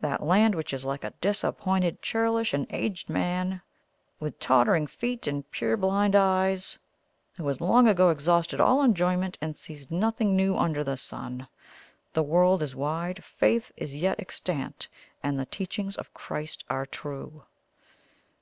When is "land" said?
0.22-0.54